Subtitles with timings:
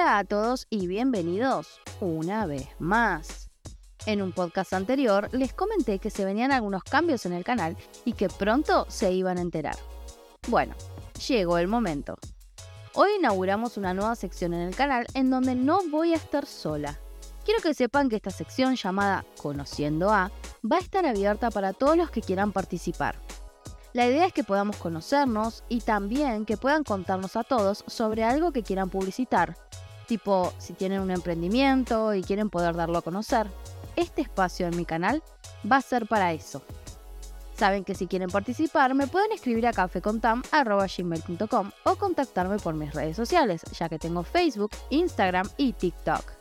[0.00, 3.50] Hola a todos y bienvenidos una vez más.
[4.06, 8.12] En un podcast anterior les comenté que se venían algunos cambios en el canal y
[8.12, 9.74] que pronto se iban a enterar.
[10.46, 10.76] Bueno,
[11.26, 12.16] llegó el momento.
[12.94, 16.96] Hoy inauguramos una nueva sección en el canal en donde no voy a estar sola.
[17.44, 20.30] Quiero que sepan que esta sección llamada Conociendo a
[20.64, 23.16] va a estar abierta para todos los que quieran participar.
[23.94, 28.52] La idea es que podamos conocernos y también que puedan contarnos a todos sobre algo
[28.52, 29.56] que quieran publicitar,
[30.08, 33.46] tipo si tienen un emprendimiento y quieren poder darlo a conocer.
[33.94, 35.22] Este espacio en mi canal
[35.70, 36.62] va a ser para eso.
[37.56, 43.16] Saben que si quieren participar me pueden escribir a cafecontam.gmail.com o contactarme por mis redes
[43.16, 46.38] sociales, ya que tengo Facebook, Instagram y TikTok.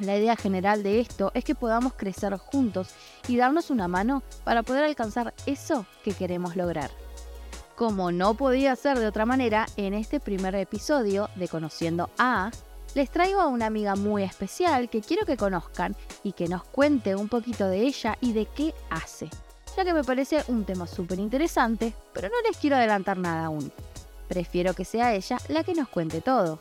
[0.00, 2.90] La idea general de esto es que podamos crecer juntos
[3.26, 6.90] y darnos una mano para poder alcanzar eso que queremos lograr.
[7.74, 12.52] Como no podía ser de otra manera, en este primer episodio de Conociendo a,
[12.98, 17.14] les traigo a una amiga muy especial que quiero que conozcan y que nos cuente
[17.14, 19.30] un poquito de ella y de qué hace,
[19.76, 23.70] ya que me parece un tema súper interesante, pero no les quiero adelantar nada aún.
[24.26, 26.58] Prefiero que sea ella la que nos cuente todo.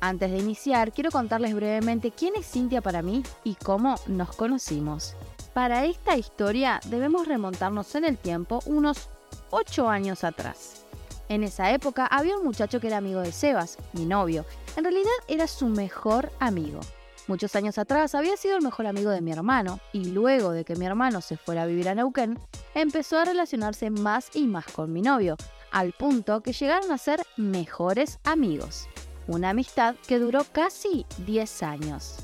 [0.00, 5.14] Antes de iniciar, quiero contarles brevemente quién es Cintia para mí y cómo nos conocimos.
[5.52, 9.10] Para esta historia debemos remontarnos en el tiempo unos
[9.50, 10.83] 8 años atrás.
[11.28, 14.44] En esa época había un muchacho que era amigo de Sebas, mi novio.
[14.76, 16.80] En realidad era su mejor amigo.
[17.26, 20.76] Muchos años atrás había sido el mejor amigo de mi hermano y luego de que
[20.76, 22.38] mi hermano se fuera a vivir a Neuquén,
[22.74, 25.36] empezó a relacionarse más y más con mi novio,
[25.70, 28.88] al punto que llegaron a ser mejores amigos
[29.26, 32.16] una amistad que duró casi 10 años.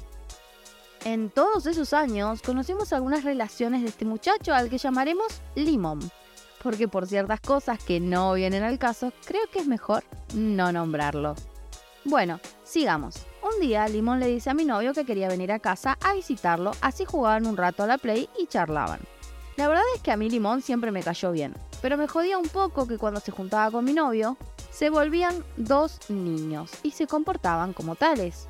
[1.05, 6.01] En todos esos años conocimos algunas relaciones de este muchacho al que llamaremos Limón,
[6.63, 10.05] porque por ciertas cosas que no vienen al caso, creo que es mejor
[10.35, 11.35] no nombrarlo.
[12.05, 13.27] Bueno, sigamos.
[13.43, 16.73] Un día Limón le dice a mi novio que quería venir a casa a visitarlo,
[16.81, 19.01] así jugaban un rato a la play y charlaban.
[19.57, 22.49] La verdad es que a mí Limón siempre me cayó bien, pero me jodía un
[22.49, 24.37] poco que cuando se juntaba con mi novio,
[24.71, 28.47] se volvían dos niños y se comportaban como tales.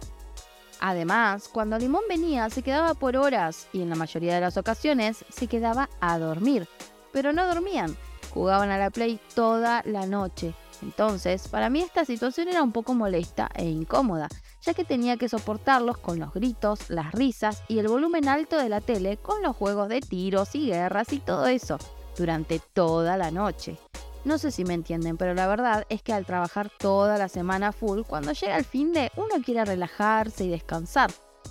[0.81, 5.25] Además, cuando Limón venía se quedaba por horas y en la mayoría de las ocasiones
[5.29, 6.69] se quedaba a dormir.
[7.13, 7.97] Pero no dormían,
[8.33, 10.55] jugaban a la Play toda la noche.
[10.83, 14.29] Entonces, para mí esta situación era un poco molesta e incómoda,
[14.63, 18.69] ya que tenía que soportarlos con los gritos, las risas y el volumen alto de
[18.69, 21.79] la tele con los juegos de tiros y guerras y todo eso,
[22.17, 23.79] durante toda la noche.
[24.25, 27.73] No sé si me entienden, pero la verdad es que al trabajar toda la semana
[27.73, 31.11] full, cuando llega el fin de uno quiere relajarse y descansar.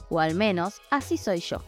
[0.09, 1.62] O al menos así soy yo.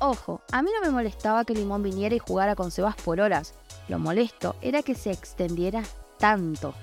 [0.00, 3.54] Ojo, a mí no me molestaba que Limón viniera y jugara con Sebas por horas.
[3.88, 5.82] Lo molesto era que se extendiera
[6.18, 6.74] tanto.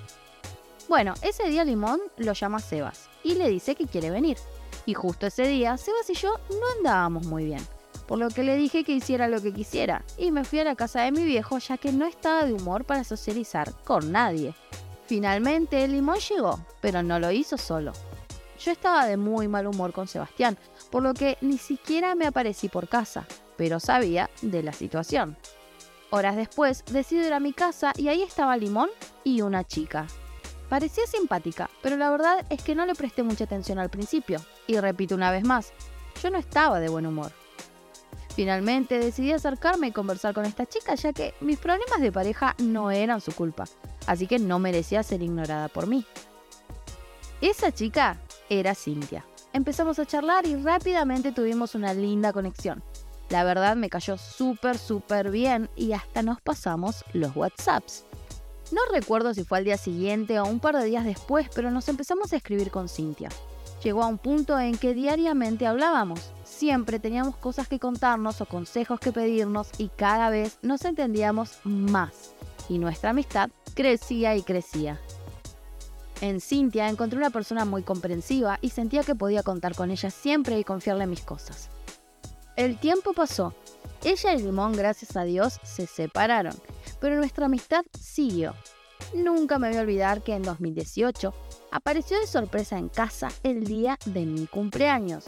[0.89, 4.37] Bueno, ese día Limón lo llama Sebas y le dice que quiere venir.
[4.85, 7.65] Y justo ese día, Sebas y yo no andábamos muy bien
[8.07, 10.75] por lo que le dije que hiciera lo que quisiera y me fui a la
[10.75, 14.53] casa de mi viejo ya que no estaba de humor para socializar con nadie.
[15.07, 17.93] Finalmente limón llegó, pero no lo hizo solo.
[18.59, 20.57] Yo estaba de muy mal humor con Sebastián,
[20.89, 23.27] por lo que ni siquiera me aparecí por casa,
[23.57, 25.37] pero sabía de la situación.
[26.09, 28.89] Horas después decido ir a mi casa y ahí estaba Limón
[29.23, 30.07] y una chica.
[30.69, 34.39] Parecía simpática, pero la verdad es que no le presté mucha atención al principio.
[34.67, 35.73] Y repito una vez más,
[36.23, 37.31] yo no estaba de buen humor.
[38.35, 42.91] Finalmente decidí acercarme y conversar con esta chica ya que mis problemas de pareja no
[42.91, 43.65] eran su culpa,
[44.07, 46.05] así que no merecía ser ignorada por mí.
[47.39, 48.17] Esa chica
[48.49, 49.25] era Cintia.
[49.53, 52.83] Empezamos a charlar y rápidamente tuvimos una linda conexión.
[53.29, 58.05] La verdad me cayó súper, súper bien y hasta nos pasamos los WhatsApps.
[58.71, 61.87] No recuerdo si fue al día siguiente o un par de días después, pero nos
[61.89, 63.29] empezamos a escribir con Cintia.
[63.83, 68.99] Llegó a un punto en que diariamente hablábamos siempre teníamos cosas que contarnos o consejos
[68.99, 72.33] que pedirnos y cada vez nos entendíamos más
[72.69, 74.99] y nuestra amistad crecía y crecía.
[76.21, 80.57] En Cintia encontré una persona muy comprensiva y sentía que podía contar con ella siempre
[80.57, 81.69] y confiarle en mis cosas.
[82.55, 83.53] El tiempo pasó.
[84.03, 86.55] Ella y Limón, gracias a Dios, se separaron,
[87.01, 88.53] pero nuestra amistad siguió.
[89.13, 91.33] Nunca me voy a olvidar que en 2018
[91.71, 95.25] apareció de sorpresa en casa el día de mi cumpleaños.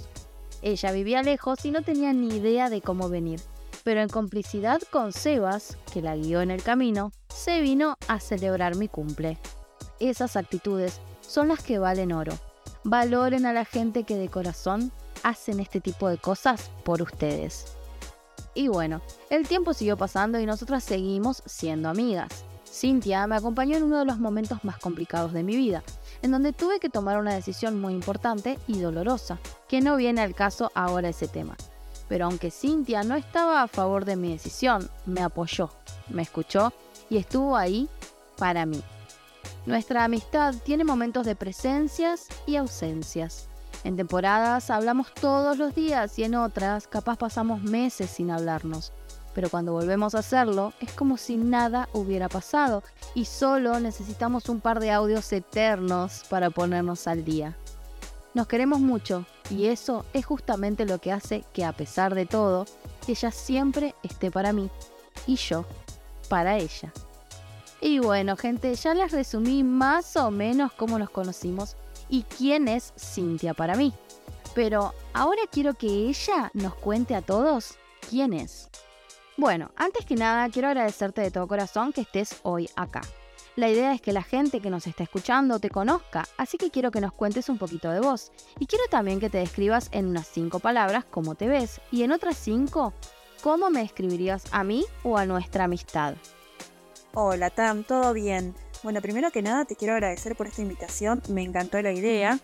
[0.61, 3.41] Ella vivía lejos y no tenía ni idea de cómo venir,
[3.83, 8.75] pero en complicidad con Sebas, que la guió en el camino, se vino a celebrar
[8.75, 9.37] mi cumple.
[9.99, 12.33] Esas actitudes son las que valen oro.
[12.83, 14.91] Valoren a la gente que de corazón
[15.23, 17.77] hacen este tipo de cosas por ustedes.
[18.53, 22.45] Y bueno, el tiempo siguió pasando y nosotras seguimos siendo amigas.
[22.65, 25.83] Cintia me acompañó en uno de los momentos más complicados de mi vida,
[26.21, 30.35] en donde tuve que tomar una decisión muy importante y dolorosa, que no viene al
[30.35, 31.55] caso ahora ese tema.
[32.07, 35.71] Pero aunque Cintia no estaba a favor de mi decisión, me apoyó,
[36.09, 36.71] me escuchó
[37.09, 37.89] y estuvo ahí
[38.37, 38.81] para mí.
[39.67, 43.49] Nuestra amistad tiene momentos de presencias y ausencias.
[43.83, 48.93] En temporadas hablamos todos los días y en otras capaz pasamos meses sin hablarnos.
[49.35, 52.81] Pero cuando volvemos a hacerlo es como si nada hubiera pasado
[53.13, 57.57] y solo necesitamos un par de audios eternos para ponernos al día.
[58.33, 62.65] Nos queremos mucho y eso es justamente lo que hace que a pesar de todo,
[63.05, 64.69] ella siempre esté para mí
[65.25, 65.65] y yo
[66.29, 66.93] para ella.
[67.79, 71.75] Y bueno, gente, ya les resumí más o menos cómo nos conocimos
[72.09, 73.93] y quién es Cintia para mí.
[74.55, 77.75] Pero ahora quiero que ella nos cuente a todos
[78.09, 78.69] quién es.
[79.37, 83.01] Bueno, antes que nada quiero agradecerte de todo corazón que estés hoy acá.
[83.55, 86.91] La idea es que la gente que nos está escuchando te conozca, así que quiero
[86.91, 88.31] que nos cuentes un poquito de vos.
[88.59, 92.11] Y quiero también que te describas en unas cinco palabras cómo te ves y en
[92.11, 92.93] otras cinco
[93.43, 96.15] cómo me describirías a mí o a nuestra amistad.
[97.19, 98.53] Hola Tam, ¿todo bien?
[98.83, 102.37] Bueno, primero que nada te quiero agradecer por esta invitación, me encantó la idea.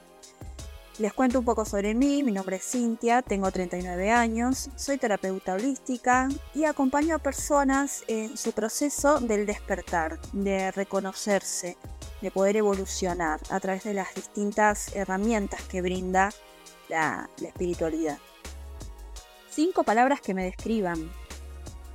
[0.98, 5.54] Les cuento un poco sobre mí, mi nombre es Cintia, tengo 39 años, soy terapeuta
[5.54, 11.78] holística y acompaño a personas en su proceso del despertar, de reconocerse,
[12.24, 16.32] de poder evolucionar a través de las distintas herramientas que brinda
[16.90, 18.18] la, la espiritualidad.
[19.52, 21.12] Cinco palabras que me describan.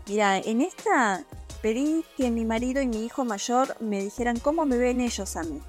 [0.06, 1.24] Mira, en esta
[1.62, 5.42] Pedí que mi marido y mi hijo mayor me dijeran cómo me ven ellos a
[5.42, 5.60] mí.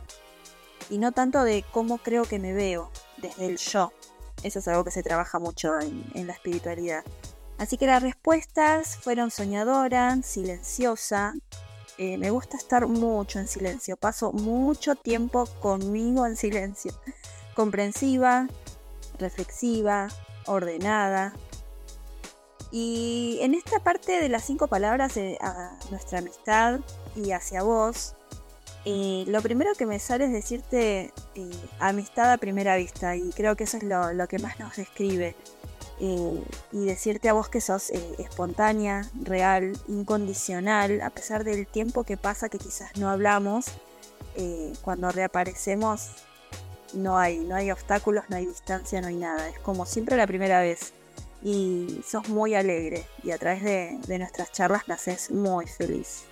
[0.90, 3.92] Y no tanto de cómo creo que me veo, desde el yo.
[4.44, 7.04] Eso es algo que se trabaja mucho en, la espiritualidad.
[7.58, 11.34] Así que las respuestas fueron soñadora, silenciosa.
[11.98, 13.98] Eh, me gusta estar mucho en silencio.
[13.98, 16.94] Paso mucho tiempo conmigo en silencio.
[17.56, 18.48] Comprensiva,
[19.18, 20.08] reflexiva,
[20.46, 21.34] ordenada,
[22.72, 26.80] y en esta parte de las cinco palabras de a nuestra amistad
[27.16, 28.16] y hacia vos,
[28.86, 33.56] eh, lo primero que me sale es decirte eh, amistad a primera vista y creo
[33.56, 35.36] que eso es lo, que más nos describe.
[36.02, 37.90] Eh, y decirte a vos que sos
[38.20, 43.66] espontánea, real, incondicional, a pesar del tiempo que pasa que quizás no hablamos,
[44.82, 46.12] cuando reaparecemos
[46.94, 49.50] no hay, no hay obstáculos, no hay distancia, no hay nada.
[49.50, 50.94] Es como siempre la primera vez
[51.44, 53.06] y sos muy alegre.
[53.24, 56.26] Y a través de, nuestras charlas me haces muy feliz.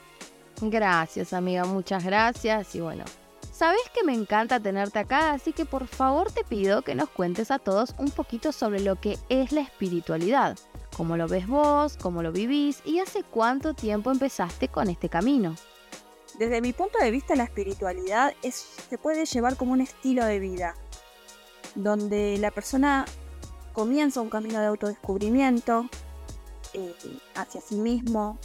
[0.62, 2.76] Gracias amiga, muchas gracias.
[2.76, 3.06] Y bueno,
[3.52, 7.52] sabes que me encanta tenerte acá, así que por favor te pido que nos cuentes
[7.52, 10.58] a todos un poquito sobre lo que es la espiritualidad,
[10.96, 15.56] cómo lo ves vos, cómo lo vivís y hace cuánto tiempo empezaste con este camino.
[16.40, 18.56] Desde mi punto de vista la espiritualidad es,
[18.90, 20.76] se puede llevar como un estilo de vida,
[21.76, 23.06] donde la persona
[23.78, 25.86] comienza un camino de autodescubrimiento
[26.74, 26.96] eh,
[27.36, 28.40] hacia sí mismo,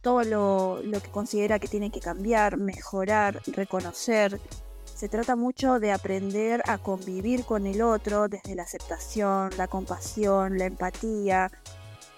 [0.00, 4.40] todo lo, lo, que considera que tiene que cambiar, mejorar, reconocer.
[4.84, 10.58] Se trata mucho de aprender a convivir con el otro desde la aceptación, la compasión,
[10.58, 11.52] la empatía,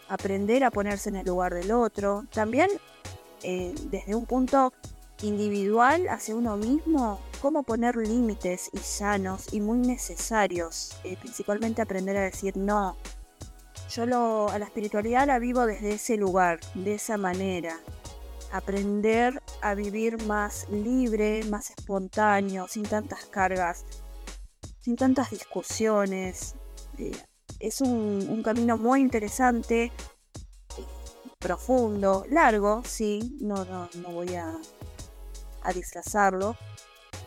[0.09, 2.25] aprender a ponerse en el lugar del otro.
[2.33, 2.71] También
[3.43, 4.73] eh, desde un punto
[5.21, 12.17] individual hacia uno mismo, cómo poner límites y sanos y muy necesarios, eh, principalmente aprender
[12.17, 12.97] a decir no.
[13.91, 17.81] Yo lo, a la espiritualidad la vivo desde ese lugar, de esa manera.
[18.53, 23.87] Aprender a vivir más libre, más espontáneo, sin tantas cargas,
[24.79, 26.55] sin tantas discusiones.
[26.97, 27.11] Eh,
[27.59, 29.91] es un, camino muy interesante,
[31.41, 34.57] profundo, largo, sí, no, no, no voy a
[35.65, 36.57] a disfrazarlo,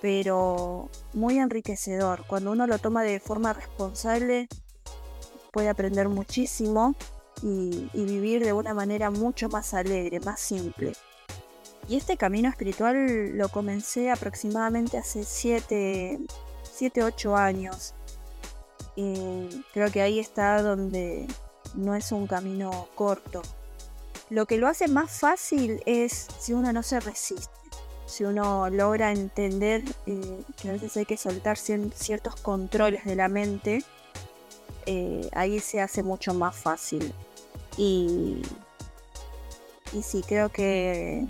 [0.06, 2.28] pero muy enriquecedor.
[2.28, 4.48] Cuando uno lo toma de forma responsable,
[5.52, 6.94] puede aprender muchísimo
[7.42, 10.94] y, vivir de una manera mucho más alegre, más simple.
[11.90, 16.20] Y este camino espiritual lo comencé aproximadamente hace 7,
[17.04, 17.96] 8 años.
[18.96, 21.26] Y creo que ahí está donde
[21.74, 23.42] no es un camino corto.
[24.30, 27.65] Lo que lo hace más fácil es si uno no se resiste
[28.06, 33.28] si uno logra entender eh, que a veces hay que soltar ciertos controles de la
[33.28, 33.84] mente,
[34.86, 37.14] eh, ahí se hace mucho más fácil.
[37.78, 38.42] Y,
[40.04, 41.26] sí, creo que,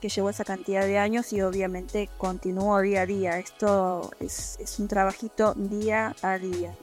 [0.00, 3.38] que llevo esa cantidad de años y obviamente continúo día a día.
[3.38, 6.74] Esto es, es un trabajito día a día.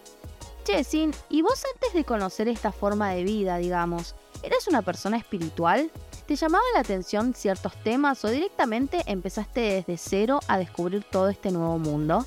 [0.66, 5.92] Jessin, ¿y vos antes de conocer esta forma de vida, digamos, eres una persona espiritual?
[6.32, 11.52] ¿Te llamaba la atención ciertos temas o directamente empezaste desde cero a descubrir todo este
[11.52, 12.26] nuevo mundo?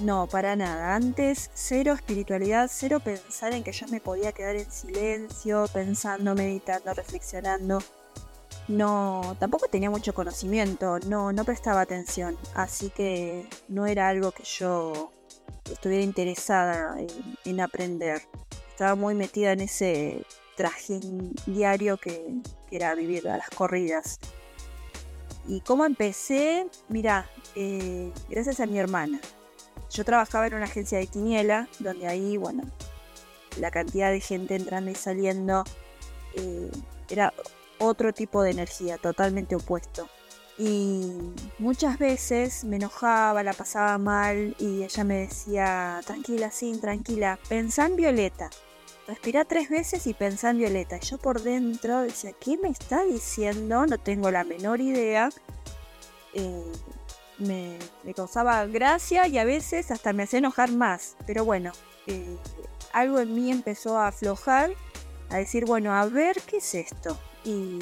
[0.00, 0.96] No, para nada.
[0.96, 6.92] Antes, cero espiritualidad, cero pensar en que yo me podía quedar en silencio, pensando, meditando,
[6.92, 7.78] reflexionando.
[8.66, 12.36] No, tampoco tenía mucho conocimiento, no, no prestaba atención.
[12.56, 15.12] Así que no era algo que yo
[15.70, 16.96] estuviera interesada
[17.44, 18.22] en, aprender.
[18.70, 20.26] Estaba muy metida en ese
[20.56, 20.98] traje
[21.46, 22.34] diario que,
[22.70, 24.18] era vivir a las corridas.
[25.46, 26.66] ¿Y cómo empecé?
[26.88, 29.20] Mira, eh, gracias a mi hermana.
[29.90, 32.64] Yo trabajaba en una agencia de quiniela, donde ahí, bueno,
[33.58, 35.64] la cantidad de gente entrando y saliendo
[36.34, 36.70] eh,
[37.08, 37.32] era
[37.78, 40.08] otro tipo de energía, totalmente opuesto.
[40.58, 41.12] Y
[41.58, 47.86] muchas veces me enojaba, la pasaba mal y ella me decía, tranquila, sí, tranquila, pensá
[47.86, 48.50] en Violeta.
[49.08, 50.98] Respira tres veces y pensá en Violeta.
[50.98, 53.86] Yo por dentro decía, ¿qué me está diciendo?
[53.86, 55.30] No tengo la menor idea.
[56.34, 56.72] Eh,
[57.38, 57.78] me,
[58.14, 61.16] causaba gracia y a veces hasta me hacía enojar más.
[61.26, 61.72] Pero bueno,
[62.06, 62.36] eh,
[62.92, 64.72] algo en mí empezó a aflojar,
[65.30, 67.18] a decir, bueno, a ver qué es esto.
[67.44, 67.78] Y,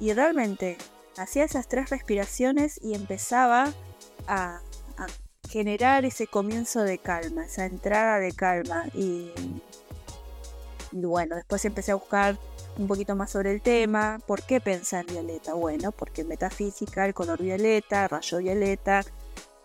[0.00, 0.78] y realmente
[1.18, 3.70] hacía esas tres respiraciones y empezaba
[4.26, 4.60] a,
[5.50, 8.86] generar ese comienzo de calma, esa entrada de calma.
[8.94, 9.30] Y,
[10.94, 12.38] bueno, después empecé a buscar
[12.78, 14.20] un poquito más sobre el tema.
[14.26, 15.54] ¿Por qué pensar en violeta?
[15.54, 19.00] Bueno, porque metafísica el color violeta, rayo violeta,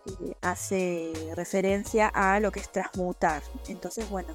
[0.05, 3.43] eh, hace referencia a lo que es transmutar.
[3.67, 4.33] Entonces, bueno,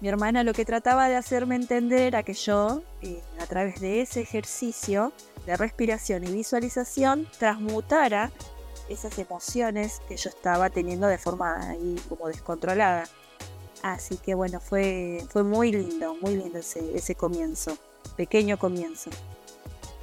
[0.00, 4.00] mi hermana lo que trataba de hacerme entender era que yo, eh, a través de
[4.00, 5.12] ese ejercicio,
[5.44, 8.30] de respiración y visualización transmutara
[8.88, 13.04] esas emociones que yo estaba teniendo de forma ahí como descontrolada.
[13.82, 17.76] Así que bueno, fue, fue muy lindo, muy lindo ese, ese comienzo,
[18.16, 19.10] pequeño comienzo.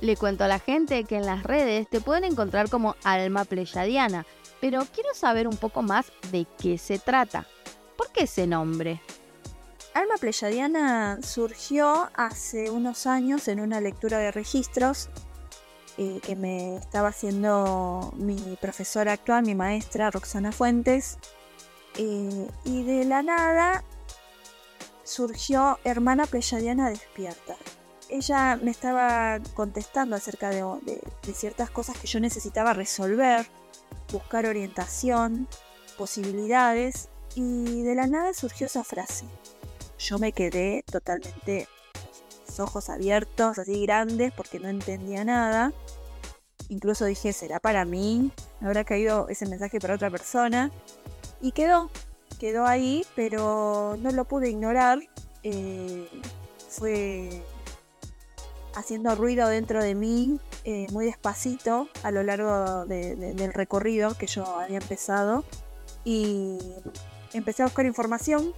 [0.01, 4.25] Le cuento a la gente que en las redes te pueden encontrar como Alma Pleyadiana,
[4.61, 7.47] pero quiero saber un poco más de qué se trata.
[7.95, 9.01] ¿Por qué ese nombre?
[9.93, 15.09] Alma Pleyadiana surgió hace unos años en una lectura de registros
[15.97, 21.17] eh, que me estaba haciendo mi profesora actual, mi maestra Roxana Fuentes.
[21.97, 23.83] Eh, y de la nada
[25.03, 27.55] surgió Hermana Pleyadiana Despierta.
[28.09, 30.63] Ella me estaba contestando acerca de,
[31.33, 33.47] ciertas cosas que yo necesitaba resolver,
[34.11, 35.47] buscar orientación,
[35.97, 39.25] posibilidades, y de la nada surgió esa frase.
[39.99, 41.67] Yo me quedé totalmente
[42.59, 45.73] ojos abiertos, así grandes, porque no entendía nada.
[46.69, 48.31] Incluso dije, ¿será para mí?
[48.59, 50.71] ¿Me habrá caído ese mensaje para otra persona?
[51.41, 51.89] Y quedó,
[52.39, 54.99] quedó ahí, pero no lo pude ignorar.
[55.43, 56.09] Eh,
[56.69, 57.43] fue
[58.75, 64.45] haciendo ruido dentro de mí eh, muy despacito a lo largo del recorrido que yo
[64.45, 65.43] había empezado.
[66.03, 66.57] Y
[67.33, 68.53] empecé a buscar información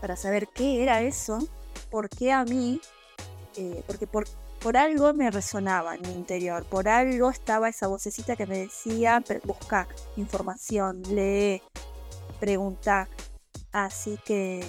[0.00, 1.38] para saber qué era eso
[1.92, 2.80] por qué a mí,
[3.56, 4.24] eh, porque por,
[4.62, 9.22] por algo me resonaba en mi interior, por algo estaba esa vocecita que me decía,
[9.44, 11.62] busca información, lee,
[12.38, 13.08] pregunta.
[13.72, 14.64] Así que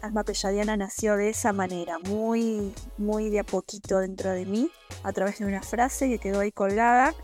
[0.00, 4.70] Alma Pelladiana nació de esa manera, muy, muy de a poquito dentro de mí,
[5.02, 7.14] a través de una frase que quedó ahí colgada.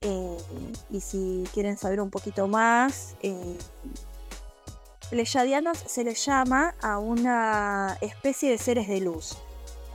[0.00, 0.36] Eh,
[0.90, 3.56] y si quieren saber un poquito más, eh,
[5.10, 9.36] se les llama a una especie de seres de luz.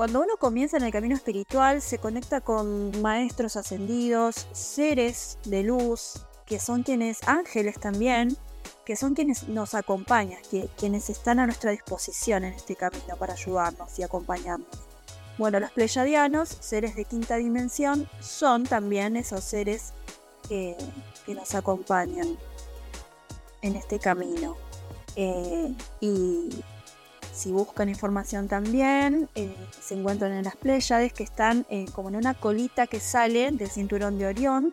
[0.01, 6.25] Cuando uno comienza en el camino espiritual, se conecta con maestros ascendidos, seres de luz,
[6.47, 8.35] que son quienes, ángeles también,
[8.83, 10.39] que son quienes nos acompañan,
[10.75, 14.67] quienes están a nuestra disposición en este camino para ayudarnos y acompañarnos.
[15.37, 19.93] Bueno, los pleyadianos, seres de quinta dimensión, son también esos seres
[20.49, 20.75] que
[21.27, 22.39] nos acompañan
[23.61, 24.57] en este camino.
[25.15, 26.49] Eh, y
[27.41, 32.15] si buscan información también, eh, se encuentran en las Pléyades que están eh, como en
[32.17, 34.69] una colita que sale del cinturón de Orión.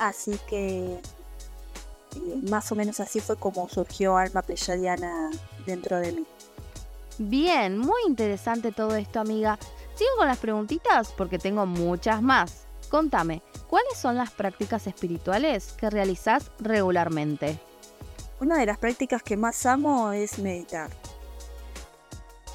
[0.00, 0.98] Así que
[2.50, 5.30] más o menos así fue como surgió Alma Pleyadiana
[5.66, 6.26] dentro de mí.
[7.18, 9.56] Bien, muy interesante todo esto, amiga.
[9.94, 12.66] Sigo con las preguntitas porque tengo muchas más.
[12.90, 17.60] Contame, ¿cuáles son las prácticas espirituales que realizás regularmente?
[18.40, 20.90] Una de las prácticas que más amo es meditar.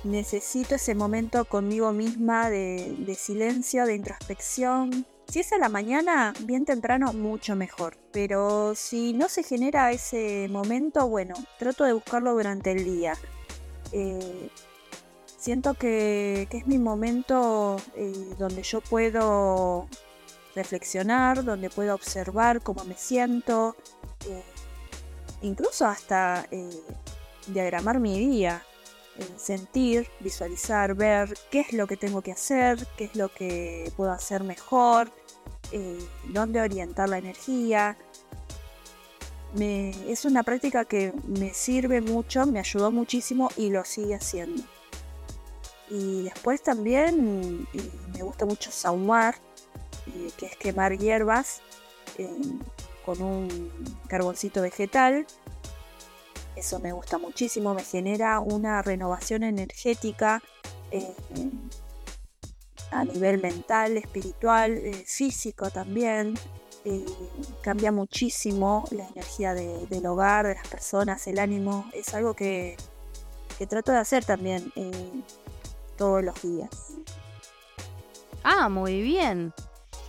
[0.04, 5.06] Necesito ese momento conmigo misma de, silencio, de introspección.
[5.28, 7.98] Si es a la mañana, bien temprano, mucho mejor.
[8.12, 13.14] Pero si no se genera ese momento, bueno, trato de buscarlo durante el día.
[13.92, 14.50] Eh,
[15.40, 19.88] Siento que, es mi momento eh, donde yo puedo
[20.54, 23.78] reflexionar, donde puedo observar cómo me siento,
[24.28, 24.44] eh,
[25.42, 26.46] incluso hasta
[27.48, 28.62] diagramar mi día,
[29.38, 34.12] sentir, visualizar, ver qué es lo que tengo que hacer, qué es lo que puedo
[34.12, 35.12] hacer mejor,
[36.26, 37.98] dónde orientar la energía,
[39.58, 44.62] es una práctica que me sirve mucho, me ayudó muchísimo y lo sigue haciendo.
[45.90, 47.68] Y después también
[48.14, 49.36] me gusta mucho saumar,
[50.08, 51.62] eh, que es quemar hierbas
[53.06, 53.72] con un
[54.08, 55.26] carboncito vegetal.
[56.60, 60.44] Eso me gusta muchísimo, me genera una renovación energética
[60.92, 61.16] eh,
[62.92, 66.38] a nivel mental, espiritual, eh, físico también.
[66.84, 67.06] Eh,
[67.62, 71.90] cambia muchísimo la energía del hogar, de las personas, el ánimo.
[71.94, 72.76] Es algo que,
[73.70, 74.74] trato de hacer también
[75.96, 76.70] todos los días.
[78.44, 79.54] Ah, muy bien.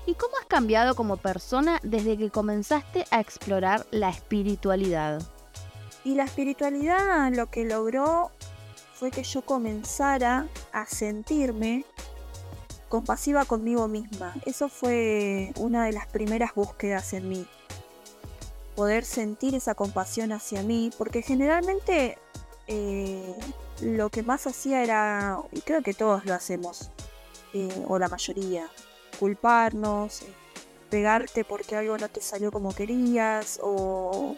[0.04, 5.22] ¿Y cómo has cambiado como persona desde que comenzaste a explorar la espiritualidad?
[6.04, 8.30] Y la espiritualidad lo que logró
[8.94, 11.84] fue que yo comenzara a sentirme
[12.90, 14.34] compasiva conmigo misma.
[14.44, 17.46] Eso fue una de las primeras búsquedas en mí.
[18.76, 22.18] Poder sentir esa compasión hacia mí, porque generalmente
[22.66, 23.34] eh,
[23.80, 26.90] lo que más hacía era, y creo que todos lo hacemos,
[27.54, 28.68] eh, o la mayoría,
[29.18, 30.34] culparnos, eh,
[30.90, 34.36] pegarte porque algo no te salió como querías, o,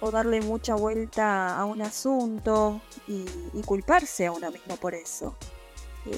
[0.00, 3.24] o darle mucha vuelta a un asunto y,
[3.64, 5.36] culparse a uno mismo por eso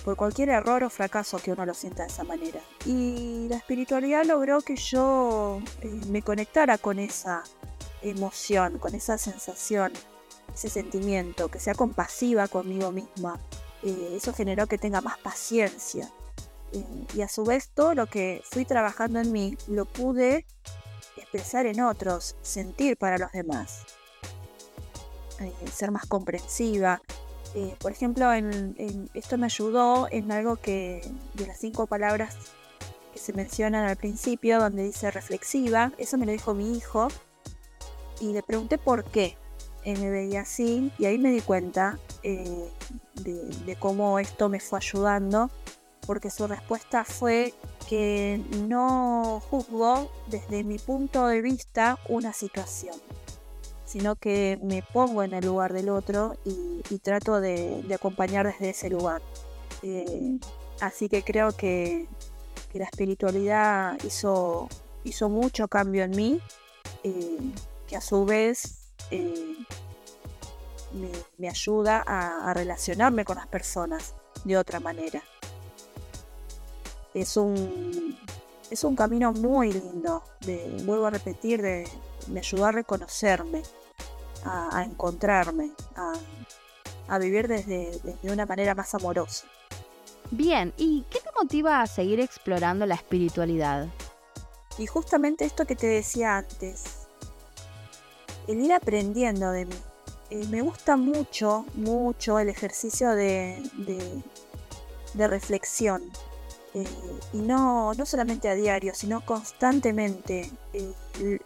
[0.04, 2.61] por cualquier error o fracaso que uno lo sienta de esa manera.
[2.85, 7.45] Y la espiritualidad logró que yo eh, me conectara con esa
[8.02, 9.92] emoción, con esa sensación,
[10.52, 13.38] ese sentimiento, que sea compasiva conmigo misma.
[13.83, 16.11] Eh, eso generó que tenga más paciencia.
[16.73, 20.46] Eh, y a su vez todo lo que fui trabajando en mí lo pude
[21.16, 23.85] expresar en otros, sentir para los demás.
[25.72, 27.00] ser más comprensiva,
[27.57, 31.00] eh, por ejemplo, en, esto me ayudó en algo que
[31.33, 32.37] de las cinco palabras
[33.14, 37.09] que se mencionan al principio, donde dice reflexiva, eso me lo dijo mi hijo.
[38.20, 39.38] Y le pregunté por qué
[39.87, 40.92] me veía así.
[40.98, 42.70] Y ahí me di cuenta eh,
[43.14, 45.50] de, cómo esto me fue ayudando,
[46.07, 47.55] porque su respuesta fue
[47.88, 52.94] que no juzgo desde mi punto de vista una situación
[53.87, 58.90] sino que me pongo en el lugar del otro y, trato de, acompañar desde ese
[58.90, 59.22] lugar.
[59.83, 60.38] Eh,
[60.81, 62.07] así que creo que,
[62.75, 64.68] la espiritualidad hizo,
[65.31, 66.42] mucho cambio en mí,
[67.05, 67.38] eh,
[67.87, 69.57] que a su vez eh,
[71.38, 75.22] me, ayuda a, relacionarme con las personas de otra manera.
[77.16, 78.16] Es un,
[78.70, 81.88] es un camino muy lindo, de, vuelvo a repetir, de,
[82.29, 83.62] me ayudó a reconocerme,
[84.44, 85.72] a, encontrarme,
[87.09, 89.46] a, vivir desde, desde una manera más amorosa.
[90.31, 93.88] Bien, ¿y qué te motiva a seguir explorando la espiritualidad?
[94.79, 97.07] Y justamente esto que te decía antes,
[98.46, 99.76] el ir aprendiendo de mí.
[100.31, 103.62] Eh, me gusta mucho, mucho el ejercicio de,
[105.14, 106.02] de, reflexión.
[106.76, 106.84] Eh,
[107.32, 110.50] y no, no solamente a diario, sino constantemente.
[110.74, 110.92] Eh,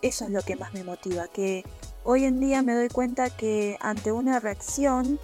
[0.03, 1.65] eso es lo que más me motiva, que
[2.03, 5.21] hoy en día me doy cuenta que ante una reacción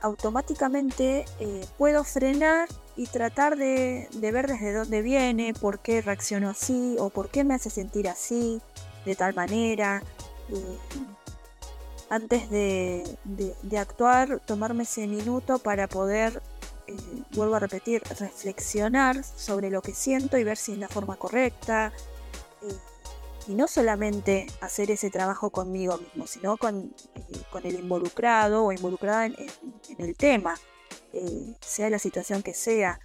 [0.00, 6.96] automáticamente eh, puedo frenar y tratar de, ver desde dónde viene, por qué reacciono así
[6.98, 8.60] o por qué me hace sentir así,
[9.04, 10.02] de tal manera.
[12.10, 13.04] antes de,
[13.78, 16.42] actuar, tomarme ese minuto para poder,
[16.88, 21.16] eh, vuelvo a repetir, reflexionar sobre lo que siento y ver si es la forma
[21.16, 21.92] correcta.
[22.62, 22.74] Eh,
[23.48, 29.26] y no solamente hacer ese trabajo conmigo mismo, sino con, eh, el involucrado o involucrada
[29.26, 29.36] en,
[29.98, 30.54] el tema,
[31.60, 33.00] sea la situación que sea.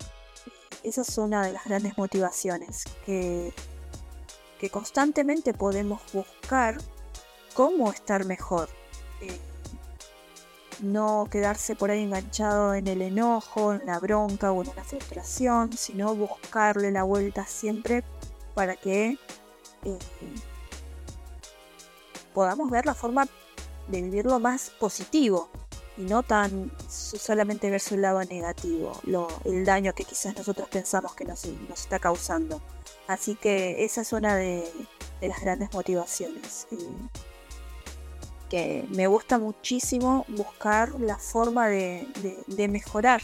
[0.83, 3.53] Esa es una de las grandes motivaciones, que,
[4.59, 6.77] que constantemente podemos buscar
[7.53, 8.69] cómo estar mejor.
[10.73, 14.83] Eh, no quedarse por ahí enganchado en el enojo, en la bronca o en la
[14.83, 18.03] frustración, sino buscarle la vuelta siempre
[18.53, 19.17] para que
[19.83, 19.99] eh,
[22.33, 23.27] podamos ver la forma
[23.87, 25.49] de vivirlo más positivo
[25.97, 28.99] y no tan solamente ver su lado negativo,
[29.45, 32.61] el daño que quizás nosotros pensamos que nos, está causando.
[33.07, 34.67] Así que esa es una de,
[35.21, 36.67] las grandes motivaciones.
[38.89, 42.05] Me gusta muchísimo buscar la forma de,
[42.69, 43.21] mejorar,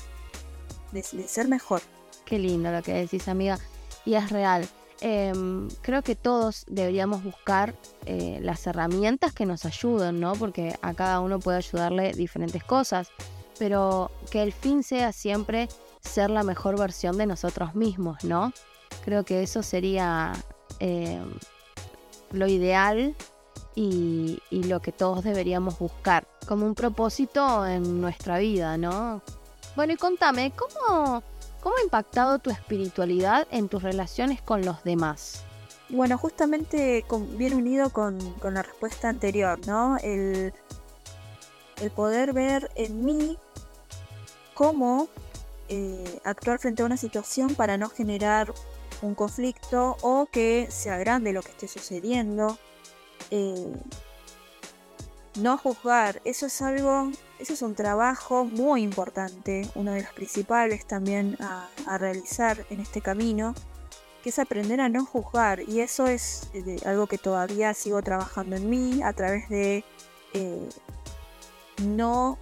[0.92, 1.82] de, ser mejor.
[2.26, 3.60] Qué lindo lo que decís, amiga.
[4.06, 4.68] Y es real.
[5.02, 7.74] Em, creo que todos deberíamos buscar
[8.06, 10.34] eh, las herramientas que nos ayuden, ¿no?
[10.34, 13.10] Porque a cada uno puede ayudarle diferentes cosas,
[13.58, 15.70] pero que el fin sea siempre
[16.02, 18.52] ser la mejor versión de nosotros mismos, ¿no?
[19.06, 20.34] Creo que eso sería
[20.80, 21.34] em,
[22.32, 23.16] lo ideal
[23.82, 29.22] y, lo que todos deberíamos buscar como un propósito en nuestra vida, ¿no?
[29.76, 31.24] Bueno, y contame, ¿cómo,
[31.62, 35.44] cómo ha impactado tu espiritualidad en tus relaciones con los demás?
[35.88, 37.06] Bueno, justamente
[37.38, 39.98] bien unido con, la respuesta anterior, ¿no?
[40.04, 40.54] El,
[41.82, 43.38] el poder ver en mí
[44.54, 45.08] cómo
[45.70, 48.54] eh, actuar frente a una situación para no generar
[49.02, 52.58] un conflicto o que se agrande lo que esté sucediendo.
[53.32, 53.74] Eh,
[55.36, 60.86] no juzgar, eso es algo, eso es un trabajo muy importante, uno de los principales
[60.86, 63.54] también a, realizar en este camino,
[64.24, 65.62] que es aprender a no juzgar.
[65.62, 69.86] Y eso es eh, algo que todavía sigo trabajando en mí a través de
[70.34, 70.70] eh,
[71.84, 72.38] no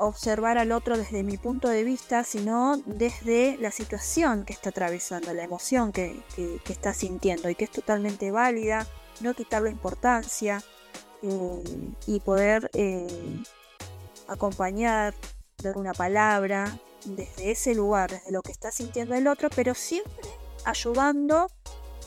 [0.00, 5.32] observar al otro desde mi punto de vista, sino desde la situación que está atravesando,
[5.34, 6.22] la emoción que,
[6.68, 8.86] está sintiendo y que es totalmente válida,
[9.20, 10.62] no quitarle importancia
[11.22, 11.62] eh,
[12.06, 13.42] y poder eh,
[14.28, 15.14] acompañar,
[15.62, 20.28] dar una palabra desde ese lugar, desde lo que está sintiendo el otro, pero siempre
[20.64, 21.50] ayudando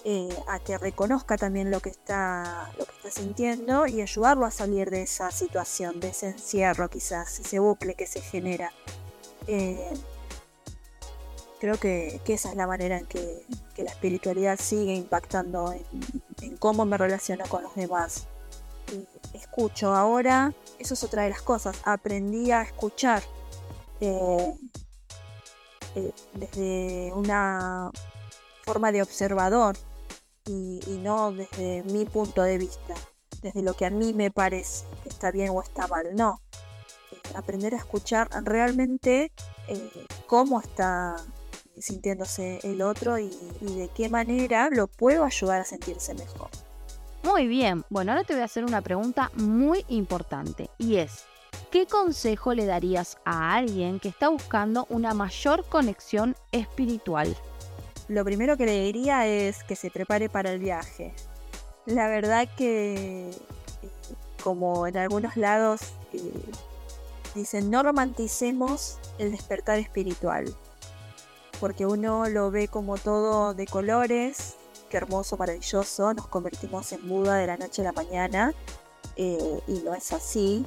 [0.06, 4.52] eh, a que reconozca también lo que, está, lo que está sintiendo y ayudarlo a
[4.52, 8.71] salir de esa situación, de ese encierro quizás, ese bucle que se genera.
[11.63, 13.45] Eh, creo que, esa es la manera en que,
[13.78, 15.73] la espiritualidad sigue impactando
[16.41, 18.28] en, cómo me relaciono con los demás.
[19.34, 23.23] escucho ahora, eso es otra de las cosas, aprendí a escuchar
[24.02, 24.54] eh,
[26.34, 27.91] desde una
[28.63, 29.78] forma de observador
[30.45, 32.93] y, no desde mi punto de vista,
[33.41, 36.41] desde lo que a mí me parece que está bien o está mal, no.
[37.12, 39.32] Eh, aprender a escuchar realmente
[39.67, 41.15] eh, cómo está
[41.79, 43.31] sintiéndose el otro y,
[43.62, 46.49] y de qué manera lo puedo ayudar a sentirse mejor.
[47.23, 51.23] Muy bien, bueno, ahora te voy a hacer una pregunta muy importante y es,
[51.71, 57.36] ¿qué consejo le darías a alguien que está buscando una mayor conexión espiritual?
[58.09, 61.13] Lo primero que le diría es que se prepare para el viaje.
[61.86, 63.31] La verdad que,
[64.43, 66.33] como en algunos lados eh,
[67.33, 70.53] dicen, no romanticemos el despertar espiritual,
[71.59, 74.55] porque uno lo ve como todo de colores,
[74.89, 78.53] qué hermoso, maravilloso, nos convertimos en Buda de la noche a la mañana,
[79.15, 80.65] eh, y no es así.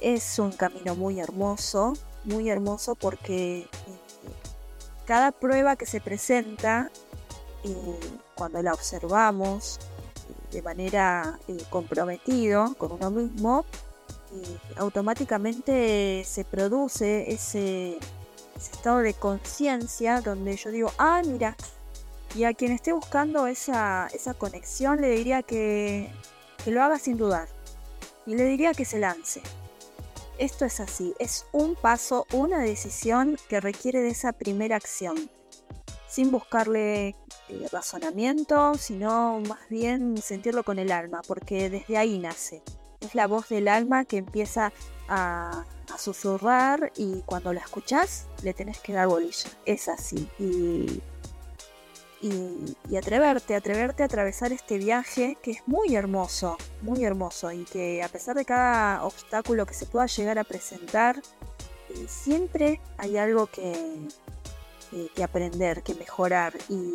[0.00, 3.68] es un camino muy hermoso, muy hermoso porque
[5.06, 6.90] cada prueba que se presenta,
[7.64, 8.00] eh,
[8.34, 9.78] cuando la observamos
[10.50, 13.64] de manera eh, comprometido con uno mismo,
[14.32, 17.98] eh, automáticamente se produce ese,
[18.56, 21.56] estado de conciencia donde yo digo, ah, mira,
[22.34, 26.10] y a quien esté buscando esa, conexión le diría que,
[26.64, 27.48] que lo haga sin dudar.
[28.26, 29.42] Y le diría que se lance,
[30.38, 35.30] esto es así, es un paso, una decisión que requiere de esa primera acción,
[36.08, 37.14] sin buscarle
[37.48, 42.62] eh, razonamiento, sino más bien sentirlo con el alma, porque desde ahí nace.
[43.00, 44.72] Es la voz del alma que empieza
[45.08, 49.50] a, a susurrar y cuando la escuchas le tenés que dar bolilla.
[49.64, 50.28] Es así.
[50.38, 51.02] Y
[52.24, 58.02] y, atreverte, atreverte a atravesar este viaje que es muy hermoso, muy hermoso y que
[58.02, 61.20] a pesar de cada obstáculo que se pueda llegar a presentar,
[61.90, 64.08] eh, siempre hay algo que,
[65.22, 66.94] aprender, que mejorar y,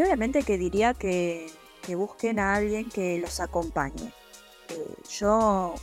[0.00, 1.50] obviamente que diría que,
[1.96, 4.12] busquen a alguien que los acompañe.
[4.68, 5.74] Eh, yo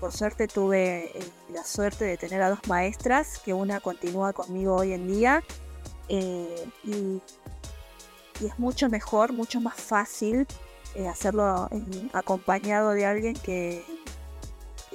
[0.00, 4.76] por suerte tuve eh, la suerte de tener a dos maestras, que una continúa conmigo
[4.76, 5.42] hoy en día.
[6.08, 7.20] y
[8.40, 10.46] y es mucho mejor, mucho más fácil
[10.94, 11.68] eh, hacerlo
[12.12, 13.84] acompañado de alguien que,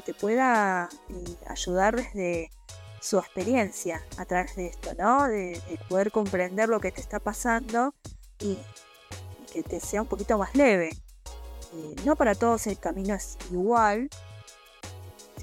[0.05, 2.51] te pueda eh, ayudar desde
[2.99, 5.29] su experiencia a través de esto, ¿no?
[5.29, 7.93] De, poder comprender lo que te está pasando
[8.39, 8.57] y,
[9.53, 10.89] que te sea un poquito más leve.
[11.73, 14.09] Eh, no para todos el camino es igual,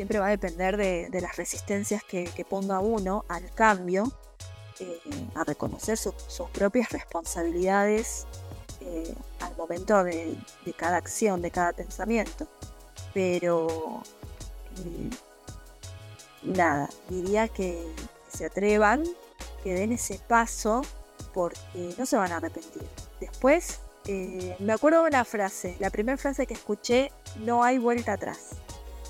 [0.01, 4.11] siempre va a depender de, las resistencias que, que ponga uno al cambio
[4.79, 4.99] eh,
[5.35, 6.15] a reconocer sus
[6.55, 8.27] propias responsabilidades
[8.81, 10.39] eh, al momento de,
[10.79, 12.47] cada acción, de cada pensamiento.
[13.13, 14.03] pero
[14.79, 15.11] eh,
[16.45, 17.87] nada, diría que
[18.33, 19.05] se atrevan,
[19.63, 20.81] que den ese paso
[21.35, 22.89] porque no se van a arrepentir.
[23.21, 23.81] Después,
[24.61, 28.60] me acuerdo de una frase, la primera frase que escuché, no hay vuelta atrás.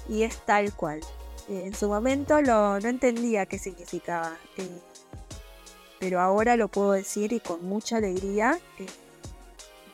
[0.09, 1.01] Y es tal cual.
[1.49, 4.69] Eh, en su momento lo, no entendía qué significaba, eh,
[5.99, 8.59] pero ahora lo puedo decir y con mucha alegría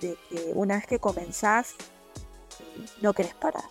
[0.00, 1.74] de que una vez que comenzás,
[3.00, 3.64] no querés parar.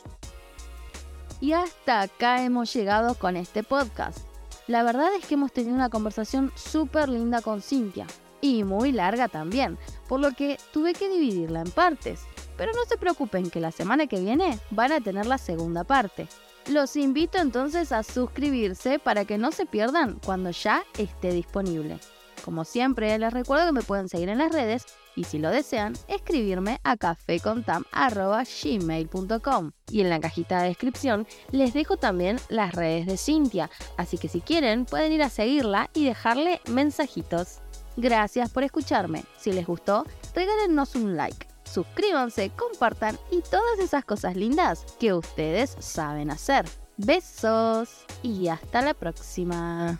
[1.41, 4.19] Y hasta acá hemos llegado con este podcast.
[4.67, 8.07] La verdad es que hemos tenido una conversación súper linda con Cintia
[8.41, 12.21] y muy larga también, por lo que tuve que dividirla en partes.
[12.57, 16.27] Pero no se preocupen que la semana que viene van a tener la segunda parte.
[16.67, 21.99] Los invito entonces a suscribirse para que no se pierdan cuando ya esté disponible.
[22.43, 25.93] Como siempre, les recuerdo que me pueden seguir en las redes y si lo desean,
[26.07, 29.71] escribirme a cafecontam.gmail.com.
[29.89, 34.27] Y en la cajita de descripción les dejo también las redes de Cintia, así que
[34.27, 37.59] si quieren pueden ir a seguirla y dejarle mensajitos.
[37.97, 39.23] Gracias por escucharme.
[39.37, 45.75] Si les gustó, regálenos un like, suscríbanse, compartan y todas esas cosas lindas que ustedes
[45.79, 46.65] saben hacer.
[46.97, 49.99] Besos y hasta la próxima.